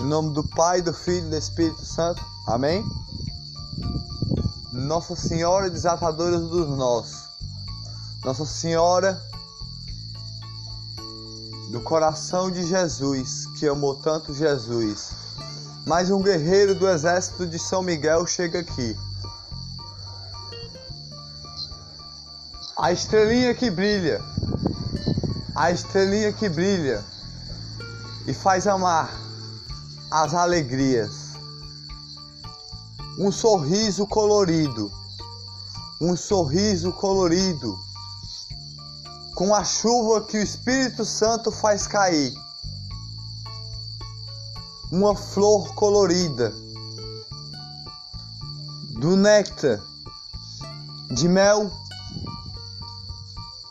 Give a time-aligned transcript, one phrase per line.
[0.00, 2.24] Em nome do Pai, do Filho e do Espírito Santo.
[2.46, 2.82] Amém?
[4.72, 7.28] Nossa Senhora desatadora dos nós.
[8.24, 9.22] Nossa Senhora
[11.70, 15.10] do coração de Jesus, que amou tanto Jesus.
[15.86, 18.96] Mais um guerreiro do exército de São Miguel chega aqui.
[22.78, 24.22] A estrelinha que brilha,
[25.54, 27.04] a estrelinha que brilha
[28.26, 29.19] e faz amar
[30.10, 31.30] as alegrias.
[33.18, 34.90] Um sorriso colorido,
[36.00, 37.78] um sorriso colorido,
[39.34, 42.34] com a chuva que o Espírito Santo faz cair.
[44.90, 46.52] Uma flor colorida,
[48.98, 49.80] do néctar
[51.12, 51.70] de mel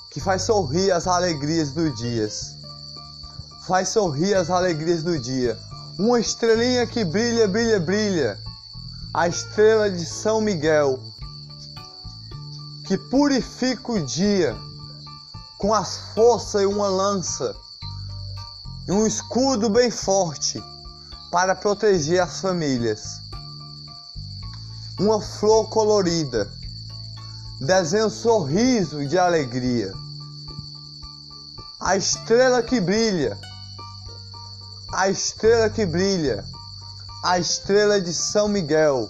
[0.09, 2.55] que faz sorrir as alegrias do dias.
[3.67, 5.59] Faz sorrir as alegrias do dia.
[5.99, 8.39] Uma estrelinha que brilha, brilha, brilha.
[9.13, 10.97] A estrela de São Miguel,
[12.87, 14.55] que purifica o dia
[15.57, 17.53] com as forças e uma lança
[18.87, 20.63] e um escudo bem forte
[21.33, 23.19] para proteger as famílias.
[24.97, 26.49] Uma flor colorida
[27.59, 29.91] desenha um sorriso de alegria.
[31.77, 33.37] A estrela que brilha,
[34.99, 36.43] a estrela que brilha,
[37.23, 39.09] a estrela de São Miguel,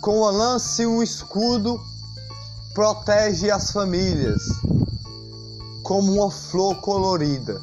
[0.00, 1.76] com a lança e um escudo,
[2.72, 4.40] protege as famílias,
[5.82, 7.60] como uma flor colorida.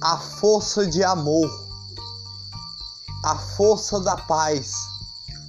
[0.00, 1.50] A força de amor,
[3.24, 4.76] a força da paz,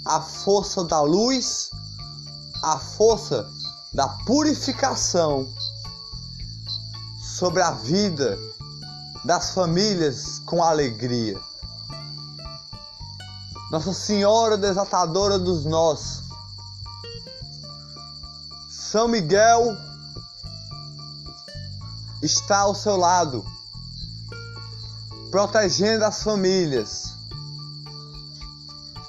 [0.03, 1.69] a força da luz
[2.63, 3.45] a força
[3.93, 5.45] da purificação
[7.21, 8.39] sobre a vida
[9.23, 11.39] das famílias com alegria.
[13.72, 16.23] Nossa Senhora desatadora dos nós,
[18.69, 19.75] São Miguel
[22.22, 23.44] está ao seu lado,
[25.31, 27.13] protegendo as famílias.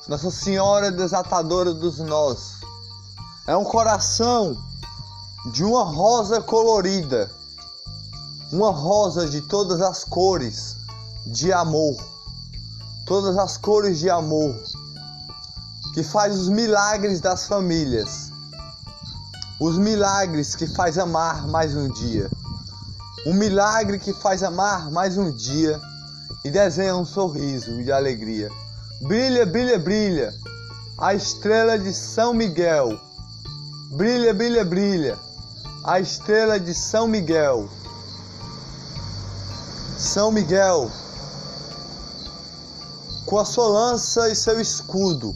[0.09, 2.61] Nossa Senhora desatadora dos nós,
[3.47, 4.57] é um coração
[5.53, 7.31] de uma rosa colorida,
[8.55, 10.77] uma rosa de todas as cores
[11.27, 11.97] de amor,
[13.05, 14.55] todas as cores de amor,
[15.93, 18.31] que faz os milagres das famílias,
[19.61, 22.31] os milagres que faz amar mais um dia,
[23.27, 25.81] um milagre que faz amar mais um dia
[26.45, 28.51] e desenha um sorriso de alegria.
[29.03, 30.33] Brilha, brilha, brilha,
[30.99, 33.01] a estrela de São Miguel
[33.91, 35.17] Brilha, brilha, brilha,
[35.85, 37.69] a estrela de São Miguel.
[40.15, 40.93] São Miguel,
[43.27, 45.35] com a sua lança e seu escudo,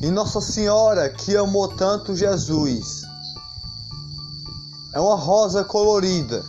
[0.00, 3.02] e Nossa Senhora que amou tanto Jesus.
[4.92, 6.44] É uma rosa colorida.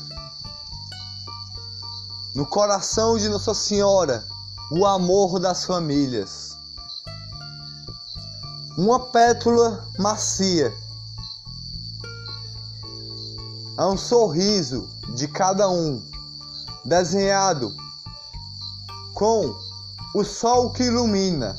[2.33, 4.25] No coração de Nossa Senhora,
[4.71, 6.57] o amor das famílias
[8.75, 10.73] uma pétula macia.
[13.77, 16.08] É um sorriso de cada um,
[16.85, 17.73] desenhado
[19.13, 19.55] com
[20.15, 21.55] o sol que ilumina,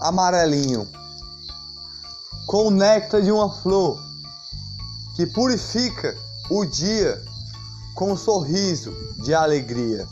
[0.00, 0.88] amarelinho,
[2.46, 3.98] com o néctar de uma flor
[5.16, 6.16] que purifica
[6.50, 7.22] o dia
[7.94, 10.06] com um sorriso de alegria.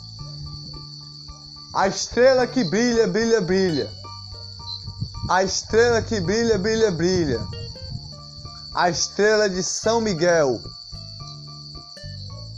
[1.73, 4.03] A estrela que brilha, brilha, brilha
[5.29, 7.47] a estrela que brilha, brilha, brilha.
[8.73, 10.59] A estrela de São Miguel.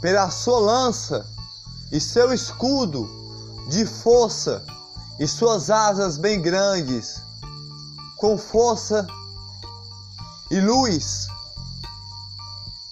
[0.00, 1.24] Pela sua lança
[1.90, 3.08] e seu escudo
[3.68, 4.64] de força
[5.18, 7.22] e suas asas bem grandes,
[8.16, 9.06] com força
[10.50, 11.26] e luz,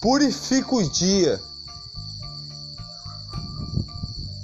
[0.01, 1.41] purifica o dia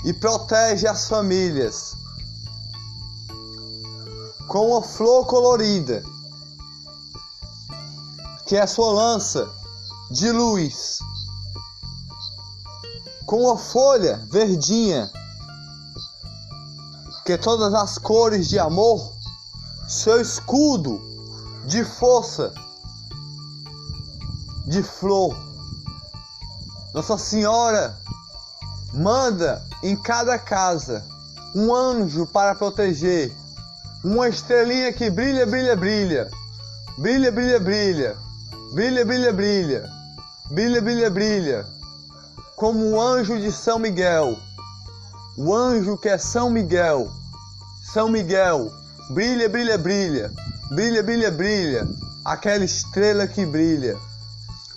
[0.03, 1.95] e protege as famílias
[4.47, 6.03] com uma flor colorida,
[8.45, 9.49] que é a sua lança
[10.09, 10.99] de luz,
[13.31, 15.09] com uma folha verdinha,
[17.25, 19.13] que é todas as cores de amor,
[19.87, 21.01] seu escudo
[21.65, 22.53] de força,
[24.67, 25.33] de flor.
[26.93, 27.97] Nossa Senhora
[28.93, 31.01] manda em cada casa
[31.55, 33.33] um anjo para proteger
[34.03, 36.29] uma estrelinha que brilha, brilha, brilha.
[36.97, 38.17] Brilha, brilha, brilha.
[38.73, 39.89] Brilha, brilha, brilha.
[40.49, 41.80] Brilha, brilha, brilha.
[42.61, 44.37] Como um anjo de São Miguel.
[45.35, 47.11] o anjo que é São Miguel.
[47.91, 48.71] São Miguel,
[49.09, 50.31] brilha, brilha, brilha,
[50.69, 51.87] brilha, brilha, brilha,
[52.23, 53.97] aquela estrela que brilha.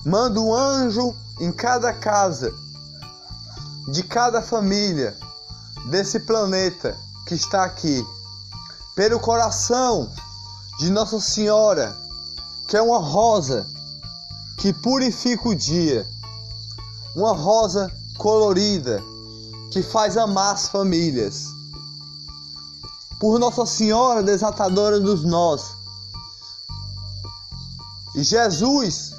[0.03, 2.55] Manda um anjo em cada casa,
[3.89, 5.15] de cada família
[5.91, 6.97] desse planeta
[7.27, 8.03] que está aqui,
[8.97, 10.11] pelo coração
[10.79, 11.95] de Nossa Senhora,
[12.67, 13.67] que é uma rosa
[14.57, 16.07] que purifica o dia,
[17.15, 19.03] uma rosa colorida
[19.71, 21.49] que faz amar as famílias.
[23.21, 25.75] Por Nossa Senhora desatadora dos nós.
[28.15, 29.13] E Jesus,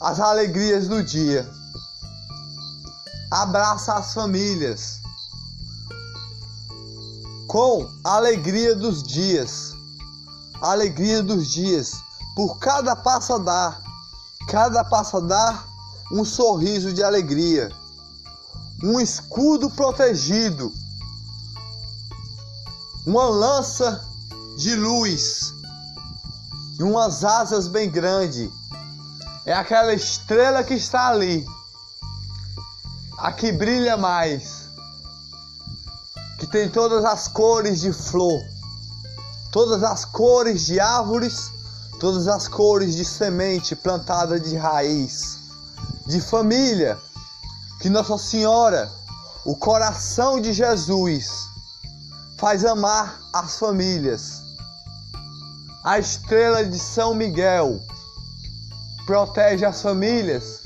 [0.00, 1.50] as alegrias do dia.
[3.30, 5.00] Abraça as famílias
[7.48, 9.74] com a alegria dos dias.
[10.60, 11.92] Alegria dos dias.
[12.34, 13.82] Por cada passo a dar,
[14.48, 15.73] cada passo a dar,
[16.12, 17.70] um sorriso de alegria
[18.84, 20.70] um escudo protegido,
[23.06, 24.04] uma lança
[24.58, 25.54] de luz
[26.78, 28.50] e umas asas bem grandes.
[29.46, 31.46] É aquela estrela que está ali,
[33.18, 34.68] a que brilha mais,
[36.38, 38.40] que tem todas as cores de flor,
[39.50, 41.50] todas as cores de árvores,
[42.00, 45.38] todas as cores de semente plantada de raiz,
[46.06, 46.98] de família
[47.80, 48.90] que Nossa Senhora,
[49.44, 51.46] o coração de Jesus,
[52.38, 54.42] faz amar as famílias.
[55.84, 57.80] A estrela de São Miguel
[59.06, 60.60] protege as famílias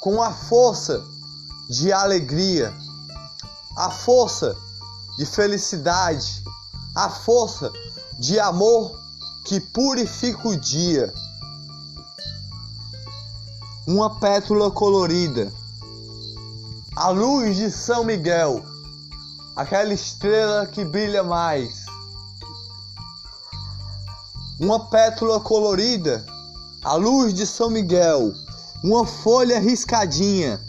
[0.00, 1.04] com a força
[1.68, 2.74] de alegria,
[3.76, 4.56] a força
[5.16, 6.42] de felicidade,
[6.96, 7.70] a força
[8.18, 8.98] de amor
[9.44, 11.12] que purifica o dia.
[13.86, 15.52] Uma pétula colorida
[16.96, 18.62] a luz de São Miguel,
[19.56, 21.86] aquela estrela que brilha mais.
[24.60, 26.26] Uma pétula colorida,
[26.84, 28.32] a luz de São Miguel,
[28.84, 30.60] uma folha riscadinha,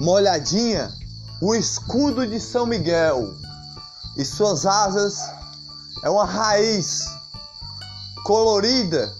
[0.00, 0.90] molhadinha,
[1.42, 3.34] o escudo de São Miguel
[4.16, 5.20] e suas asas
[6.02, 7.08] é uma raiz
[8.24, 9.14] colorida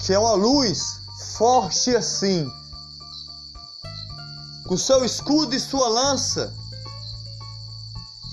[0.00, 1.00] que é uma luz
[1.36, 2.50] forte assim
[4.66, 6.52] com seu escudo e sua lança,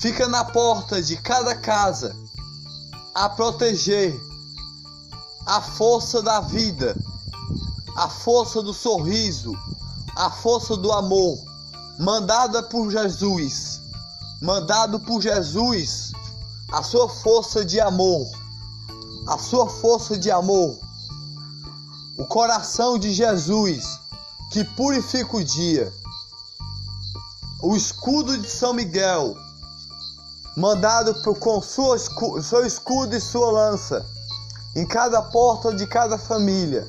[0.02, 2.16] fica na porta de cada casa
[3.14, 4.20] a proteger
[5.46, 6.98] a força da vida,
[7.98, 9.54] a força do sorriso,
[10.16, 11.38] a força do amor,
[12.00, 13.82] mandada por Jesus,
[14.42, 16.14] mandado por Jesus,
[16.72, 18.26] a sua força de amor,
[19.28, 20.80] a sua força de amor,
[22.18, 24.00] o coração de Jesus
[24.52, 25.92] que purifica o dia.
[27.62, 29.36] O escudo de São Miguel,
[30.56, 34.06] mandado com sua, seu escudo e sua lança,
[34.76, 36.88] em cada porta de cada família,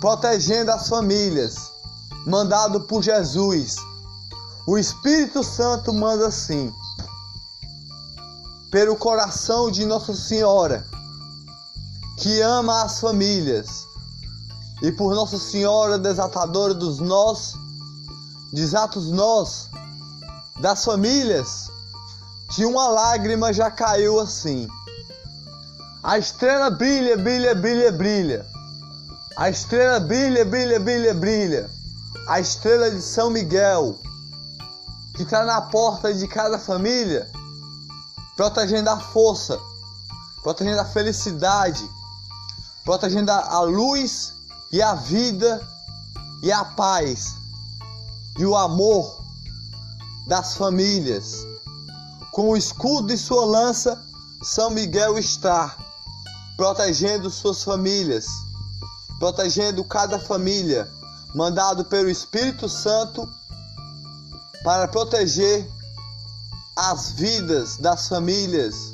[0.00, 1.72] protegendo as famílias,
[2.26, 3.76] mandado por Jesus.
[4.66, 6.72] O Espírito Santo manda assim,
[8.70, 10.86] pelo coração de Nossa Senhora,
[12.24, 13.86] que ama as famílias,
[14.80, 17.52] e por Nossa Senhora desatadora dos nós
[18.50, 19.68] desatos nós,
[20.58, 21.70] das famílias,
[22.48, 24.66] que uma lágrima já caiu assim.
[26.02, 28.46] A estrela brilha, brilha, brilha, brilha.
[29.36, 31.70] A estrela brilha, brilha, brilha, brilha.
[32.26, 33.98] A estrela de São Miguel,
[35.14, 37.30] que está na porta de cada família,
[38.34, 39.60] protegendo a força,
[40.42, 41.86] protegendo a felicidade,
[42.84, 44.34] protegendo a luz
[44.70, 45.66] e a vida
[46.42, 47.34] e a paz
[48.38, 49.24] e o amor
[50.26, 51.46] das famílias.
[52.32, 54.02] Com o escudo e sua lança,
[54.42, 55.76] São Miguel está
[56.56, 58.26] protegendo suas famílias,
[59.18, 60.90] protegendo cada família,
[61.34, 63.28] mandado pelo Espírito Santo
[64.62, 65.70] para proteger
[66.76, 68.92] as vidas das famílias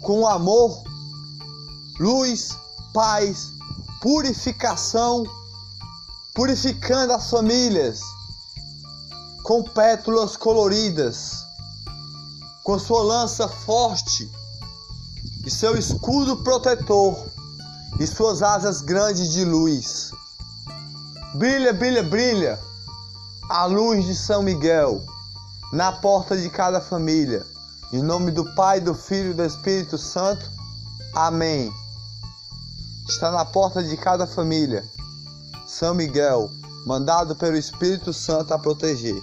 [0.00, 0.82] com amor,
[2.00, 2.56] luz,
[2.92, 3.52] paz,
[4.00, 5.24] purificação,
[6.34, 8.00] purificando as famílias
[9.42, 11.44] com pétalas coloridas,
[12.62, 14.30] com sua lança forte
[15.44, 17.26] e seu escudo protetor
[17.98, 20.12] e suas asas grandes de luz.
[21.34, 22.60] Brilha, brilha, brilha
[23.48, 25.04] a luz de São Miguel
[25.72, 27.44] na porta de cada família.
[27.92, 30.50] Em nome do Pai, do Filho e do Espírito Santo.
[31.14, 31.72] Amém.
[33.08, 34.84] Está na porta de cada família.
[35.66, 36.50] São Miguel,
[36.86, 39.22] mandado pelo Espírito Santo a proteger.